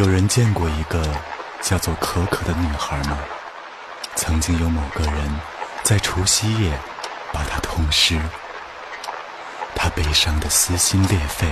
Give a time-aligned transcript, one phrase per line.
[0.00, 1.06] 有人见过一个
[1.60, 3.18] 叫做可可的女孩吗？
[4.16, 5.40] 曾经有某个人
[5.82, 6.72] 在除夕夜
[7.34, 8.18] 把她痛失，
[9.74, 11.46] 她悲伤的撕心裂肺，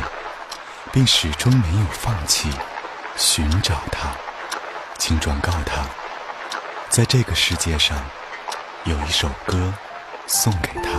[0.91, 2.49] 并始终没有放弃
[3.19, 4.17] 寻找她。
[4.97, 5.85] 请转告她，
[6.89, 8.03] 在这个世界上
[8.85, 9.75] 有一首歌
[10.27, 10.93] 送给她。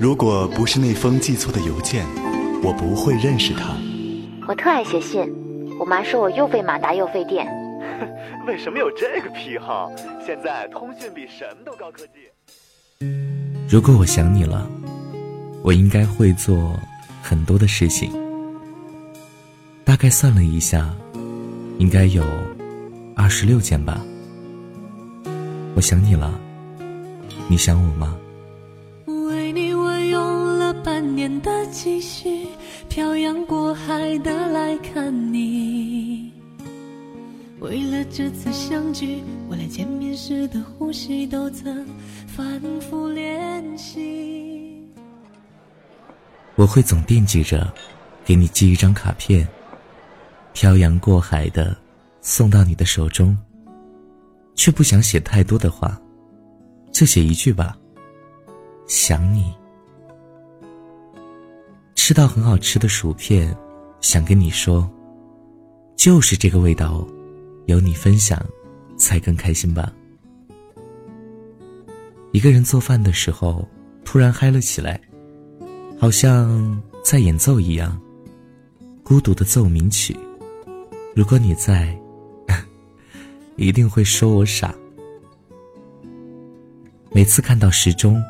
[0.00, 2.04] 如果不是那封寄错的邮件，
[2.60, 3.76] 我不会认识她。
[4.46, 5.22] 我特爱写信，
[5.78, 7.46] 我妈说我又费马达又费电。
[8.46, 9.90] 为什么有这个癖好？
[10.24, 13.06] 现在通讯比什么都高科技。
[13.66, 14.68] 如果我想你了，
[15.62, 16.78] 我应该会做
[17.22, 18.12] 很多的事情。
[19.82, 20.94] 大概算了一下，
[21.78, 22.22] 应该有
[23.16, 23.98] 二十六件吧。
[25.74, 26.38] 我想你了，
[27.48, 28.14] 你想我吗？
[29.06, 32.46] 为你，我用了半年的积蓄。
[32.94, 36.32] 漂洋过海的来看你，
[37.58, 41.84] 为了这次相聚，我连见面时的呼吸都曾
[42.28, 44.80] 反复练习。
[46.54, 47.68] 我会总惦记着，
[48.24, 49.44] 给你寄一张卡片，
[50.52, 51.76] 漂洋过海的
[52.20, 53.36] 送到你的手中，
[54.54, 56.00] 却不想写太多的话，
[56.92, 57.76] 就写一句吧，
[58.86, 59.52] 想你。
[62.06, 63.56] 吃到很好吃的薯片，
[64.02, 64.86] 想跟你说，
[65.96, 67.02] 就是这个味道，
[67.64, 68.38] 有你分享，
[68.98, 69.90] 才更开心吧。
[72.32, 73.66] 一个人做饭的时候，
[74.04, 75.00] 突然嗨了起来，
[75.98, 77.98] 好像在演奏一样，
[79.02, 80.14] 孤独的奏鸣曲。
[81.16, 81.98] 如果你在，
[83.56, 84.74] 一定会说我傻。
[87.12, 88.22] 每次看到时钟，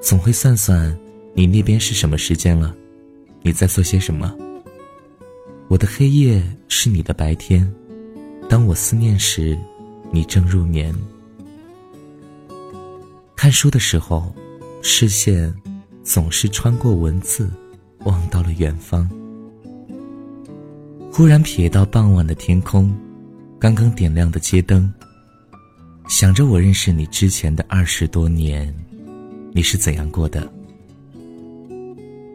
[0.00, 0.92] 总会算算
[1.32, 2.74] 你那边是什么时间了。
[3.46, 4.34] 你在做些什么？
[5.68, 7.70] 我的黑夜是你的白天，
[8.48, 9.54] 当我思念时，
[10.10, 10.94] 你正入眠。
[13.36, 14.34] 看书的时候，
[14.80, 15.54] 视线
[16.02, 17.50] 总是穿过文字，
[18.06, 19.06] 望到了远方。
[21.12, 22.96] 忽然瞥到傍晚的天空，
[23.58, 24.90] 刚刚点亮的街灯，
[26.08, 28.74] 想着我认识你之前的二十多年，
[29.52, 30.50] 你是怎样过的？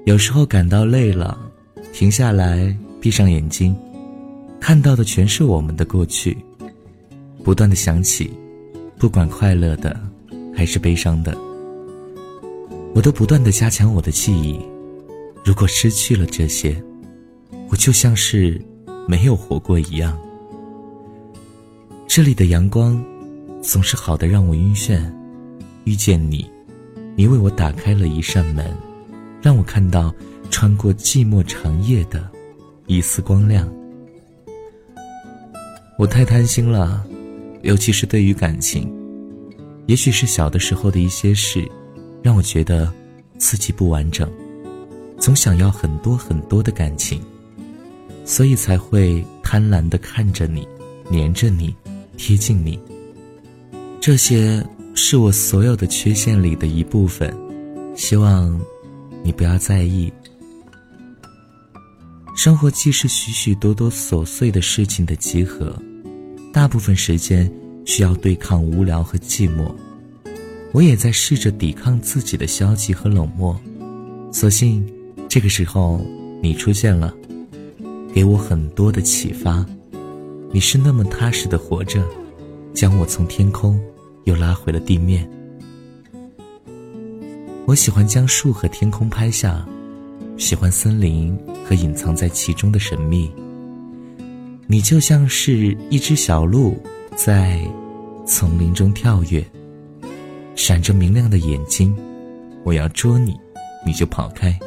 [0.05, 1.37] 有时候感到累了，
[1.93, 3.75] 停下来，闭上眼睛，
[4.59, 6.35] 看到的全是我们的过去，
[7.43, 8.31] 不断的想起，
[8.97, 9.99] 不管快乐的
[10.55, 11.37] 还是悲伤的，
[12.95, 14.59] 我都不断的加强我的记忆。
[15.45, 16.81] 如果失去了这些，
[17.69, 18.59] 我就像是
[19.07, 20.17] 没有活过一样。
[22.07, 23.01] 这里的阳光
[23.61, 24.99] 总是好的让我晕眩，
[25.83, 26.49] 遇见你，
[27.15, 28.65] 你为我打开了一扇门。
[29.41, 30.13] 让我看到
[30.49, 32.29] 穿过寂寞长夜的
[32.87, 33.71] 一丝光亮。
[35.97, 37.05] 我太贪心了，
[37.61, 38.91] 尤其是对于感情。
[39.85, 41.67] 也许是小的时候的一些事，
[42.21, 42.91] 让我觉得
[43.37, 44.29] 自己不完整，
[45.17, 47.21] 总想要很多很多的感情，
[48.23, 50.67] 所以才会贪婪的看着你，
[51.09, 51.75] 黏着你，
[52.17, 52.79] 贴近你。
[53.99, 54.63] 这些
[54.93, 57.33] 是我所有的缺陷里的一部分，
[57.95, 58.59] 希望。
[59.23, 60.11] 你不要在意，
[62.35, 65.77] 生活既是许许多多琐碎的事情的集合，
[66.53, 67.51] 大部分时间
[67.85, 69.73] 需要对抗无聊和寂寞。
[70.71, 73.59] 我也在试着抵抗自己的消极和冷漠，
[74.31, 74.85] 所幸
[75.27, 75.99] 这个时候
[76.41, 77.13] 你出现了，
[78.13, 79.65] 给我很多的启发。
[80.51, 82.03] 你是那么踏实的活着，
[82.73, 83.79] 将我从天空
[84.23, 85.29] 又拉回了地面。
[87.69, 89.63] 我喜欢将树和天空拍下，
[90.37, 93.31] 喜欢森林和隐藏在其中的神秘。
[94.65, 96.75] 你就像是一只小鹿，
[97.15, 97.61] 在
[98.25, 99.45] 丛林中跳跃，
[100.55, 101.95] 闪着明亮的眼睛。
[102.63, 103.39] 我要捉你，
[103.85, 104.57] 你就跑开。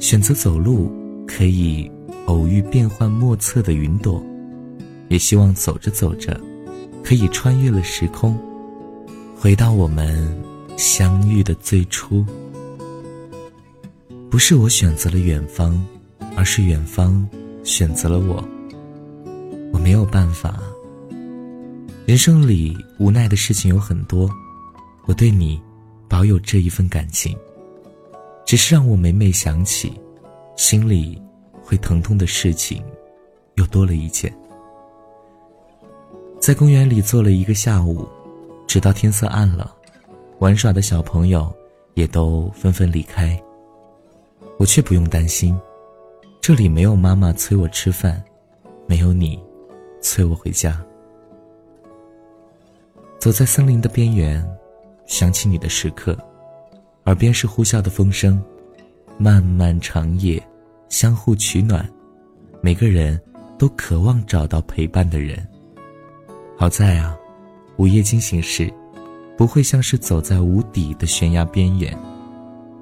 [0.00, 0.90] 选择走路，
[1.28, 1.88] 可以
[2.26, 4.20] 偶遇变幻莫测的云朵，
[5.06, 6.40] 也希望走着走着，
[7.04, 8.36] 可以穿越了时空，
[9.36, 10.36] 回到我们。
[10.76, 12.26] 相遇的最初，
[14.28, 15.80] 不是我选择了远方，
[16.36, 17.26] 而是远方
[17.62, 18.44] 选择了我。
[19.72, 20.60] 我没有办法。
[22.06, 24.28] 人生里无奈的事情有很多，
[25.06, 25.60] 我对你
[26.08, 27.36] 保有这一份感情，
[28.44, 29.92] 只是让我每每想起，
[30.56, 31.20] 心里
[31.62, 32.82] 会疼痛的事情
[33.54, 34.34] 又多了一件。
[36.40, 38.06] 在公园里坐了一个下午，
[38.66, 39.74] 直到天色暗了。
[40.44, 41.50] 玩耍的小朋友
[41.94, 43.42] 也都纷纷离开，
[44.58, 45.58] 我却不用担心，
[46.38, 48.22] 这里没有妈妈催我吃饭，
[48.86, 49.42] 没有你
[50.02, 50.78] 催我回家。
[53.18, 54.46] 走在森林的边缘，
[55.06, 56.14] 想起你的时刻，
[57.06, 58.38] 耳边是呼啸的风声，
[59.16, 60.46] 漫漫长夜，
[60.90, 61.90] 相互取暖，
[62.60, 63.18] 每个人
[63.56, 65.42] 都渴望找到陪伴的人。
[66.54, 67.16] 好在啊，
[67.78, 68.70] 午夜惊醒时，
[69.36, 71.96] 不会像是走在无底的悬崖边缘。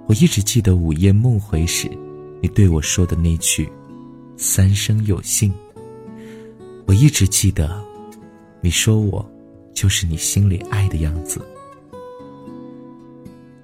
[0.07, 1.91] 我一直记得午夜梦回时，
[2.41, 3.71] 你对我说的那句
[4.37, 5.53] “三生有幸”。
[6.87, 7.83] 我一直记得，
[8.61, 9.25] 你说我。
[9.75, 11.41] 就是你心里爱的样子。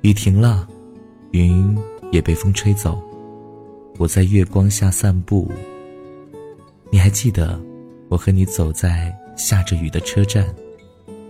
[0.01, 0.67] 雨停了，
[1.33, 1.77] 云
[2.11, 2.99] 也被风吹走。
[3.99, 5.53] 我在月光下散步。
[6.91, 7.61] 你还记得
[8.09, 10.49] 我和你走在下着雨的车站，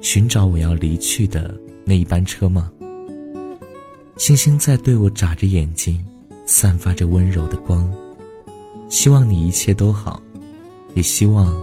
[0.01, 2.71] 寻找我要离去的那一班车吗？
[4.17, 6.05] 星星在对我眨着眼睛，
[6.47, 7.91] 散发着温柔的光。
[8.89, 10.23] 希望你一切都好，
[10.95, 11.55] 也希望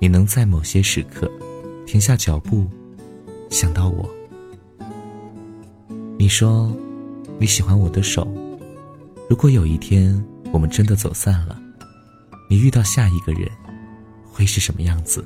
[0.00, 1.30] 你能在某些时刻。
[1.86, 2.66] 停下脚步，
[3.50, 4.08] 想到我。
[6.16, 6.74] 你说
[7.38, 8.26] 你喜欢我的手。
[9.28, 11.60] 如果有一天我们真的走散了，
[12.48, 13.50] 你遇到下一个人，
[14.24, 15.22] 会是什么样子？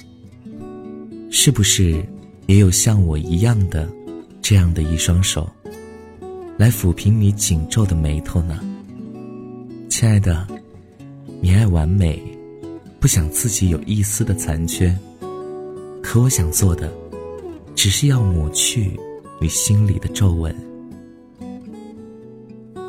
[1.31, 2.05] 是不是
[2.47, 3.89] 也有像我一样的
[4.41, 5.51] 这样的一双手，
[6.57, 8.61] 来抚平你紧皱的眉头呢？
[9.89, 10.47] 亲爱的，
[11.41, 12.23] 你爱完美，
[13.01, 14.97] 不想自己有一丝的残缺。
[16.03, 16.93] 可我想做的，
[17.75, 18.93] 只是要抹去
[19.41, 20.55] 你心里的皱纹。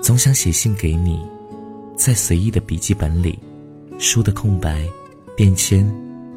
[0.03, 1.19] 总想写信给你，
[1.95, 3.39] 在随意的笔记本里，
[3.97, 4.87] 书的空白、
[5.35, 5.91] 便签，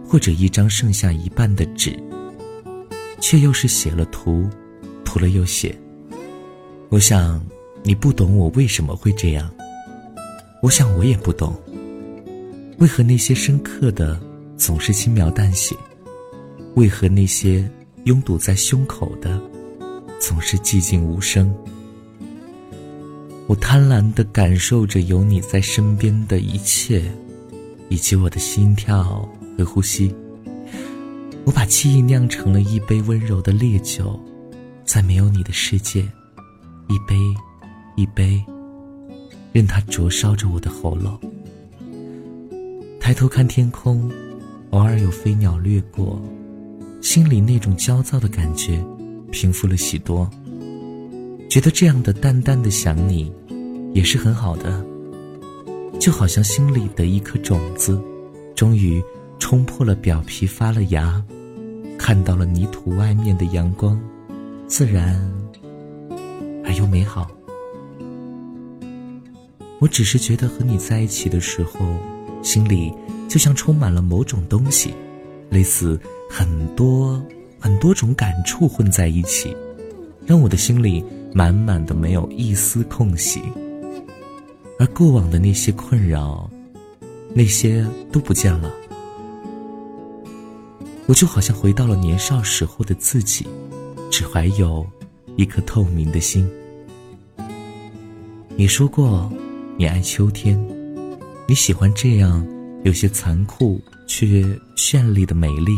[0.08, 1.94] 或者一张剩下一半的纸，
[3.20, 4.49] 却又是写了涂，
[5.05, 5.78] 涂了又写。
[6.88, 7.40] 我想
[7.82, 9.50] 你不懂我为什么会这样，
[10.62, 11.55] 我想我也不懂，
[12.78, 14.20] 为何那些深刻的
[14.56, 15.76] 总是轻描淡写。
[16.75, 17.69] 为何那些
[18.05, 19.40] 拥堵在胸口的，
[20.20, 21.52] 总是寂静无声？
[23.46, 27.02] 我贪婪地感受着有你在身边的一切，
[27.88, 29.28] 以及我的心跳
[29.58, 30.14] 和呼吸。
[31.44, 34.19] 我把记忆酿成了一杯温柔的烈酒，
[34.84, 36.00] 在没有你的世界，
[36.88, 37.16] 一杯
[37.96, 38.42] 一杯，
[39.52, 41.19] 任它灼烧着我的喉咙。
[43.00, 44.10] 抬头看天空，
[44.70, 46.20] 偶尔有飞鸟掠过。
[47.00, 48.84] 心里那种焦躁的感觉
[49.32, 50.28] 平复了许多，
[51.48, 53.32] 觉得这样的淡淡的想你，
[53.94, 54.84] 也是很好的。
[55.98, 57.98] 就好像心里的一颗种子，
[58.54, 59.02] 终于
[59.40, 61.20] 冲破了表皮发了芽，
[61.98, 64.00] 看到了泥土外面的阳光，
[64.69, 65.20] 自然
[66.64, 67.28] 而又美好。
[69.81, 71.81] 我只是觉得和你在一起的时候，
[72.42, 72.92] 心里
[73.28, 74.94] 就像充满了某种东西，
[75.48, 75.98] 类似。
[76.32, 76.46] 很
[76.76, 77.20] 多
[77.58, 79.52] 很多种感触混在一起，
[80.25, 81.04] 让我的心里
[81.34, 83.43] 满满的没有一丝空隙。
[84.78, 86.48] 而过往的那些困扰，
[87.34, 88.70] 那些都不见了。
[91.10, 93.44] 我就好像回到了年少时候的自己，
[94.12, 94.86] 只怀有
[95.34, 96.48] 一颗透明的心。
[98.50, 99.29] 你说过，
[99.76, 100.56] 你爱秋天，
[101.48, 102.46] 你喜欢这样
[102.84, 104.44] 有些残酷却
[104.76, 105.72] 绚丽的美丽。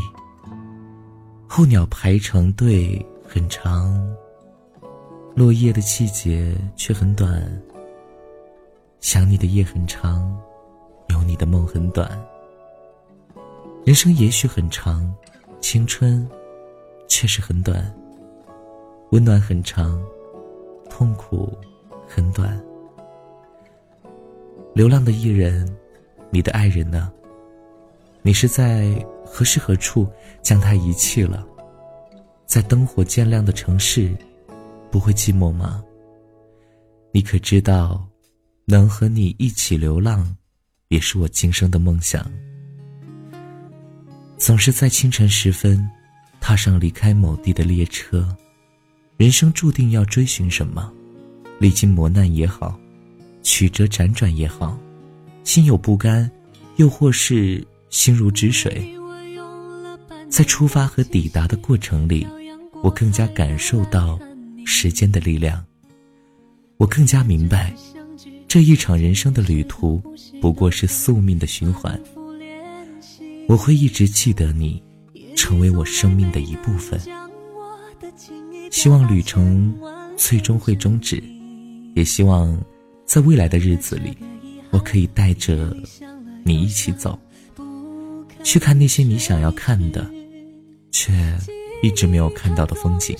[1.46, 4.06] 候鸟排成队很长，
[5.34, 7.42] 落叶的季节却很短。
[9.00, 10.30] 想你的夜很长，
[11.08, 12.22] 有你的梦很短。
[13.84, 15.12] 人生也许很长，
[15.60, 16.28] 青春
[17.08, 17.92] 却是很短。
[19.10, 20.00] 温暖很长，
[20.88, 21.52] 痛苦
[22.06, 22.62] 很短。
[24.72, 25.68] 流浪的艺人，
[26.30, 27.12] 你的爱人呢？
[28.22, 28.94] 你是在？
[29.24, 30.06] 何时何处
[30.42, 31.46] 将他遗弃了？
[32.44, 34.14] 在灯火渐亮的城市，
[34.90, 35.82] 不会寂寞吗？
[37.12, 38.06] 你可知道，
[38.66, 40.36] 能和你一起流浪，
[40.88, 42.30] 也是我今生的梦想。
[44.42, 45.88] 总是在清晨时分，
[46.40, 48.26] 踏上离开某地的列车。
[49.16, 50.92] 人生注定要追寻什么？
[51.60, 52.76] 历经磨难也好，
[53.44, 54.76] 曲折辗转也好，
[55.44, 56.28] 心有不甘，
[56.74, 58.92] 又或是心如止水。
[60.28, 62.26] 在出发和抵达的过程里，
[62.82, 64.18] 我更加感受到
[64.66, 65.64] 时间的力量。
[66.78, 67.72] 我更加明白，
[68.48, 70.02] 这一场人生的旅途
[70.40, 71.96] 不过是宿命的循环。
[73.48, 74.82] 我会一直记得你，
[75.36, 77.00] 成为我生命的一部分。
[78.70, 79.74] 希望旅程
[80.16, 81.22] 最终会终止，
[81.94, 82.58] 也希望
[83.04, 84.16] 在未来的日子里，
[84.70, 85.76] 我可以带着
[86.44, 87.18] 你一起走，
[88.42, 90.10] 去看那些你想要看的，
[90.90, 91.12] 却
[91.82, 93.16] 一直没有看到的风景。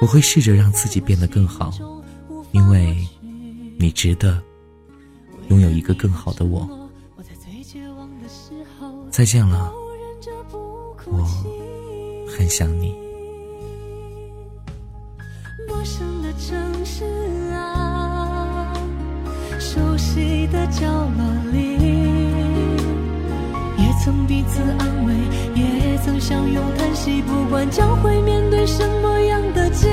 [0.00, 1.72] 我会试着让自己变得更好，
[2.52, 2.96] 因为
[3.78, 4.40] 你值得
[5.48, 6.83] 拥有一个更好的我。
[9.16, 9.72] 再见了，
[11.06, 11.24] 我
[12.36, 12.96] 很想你。
[15.68, 17.04] 陌生的城市
[17.52, 18.74] 啊，
[19.60, 21.78] 熟悉的角落里，
[23.78, 25.14] 也曾彼此安慰，
[25.54, 29.92] 也曾相拥叹息，不管将会面对什么样的结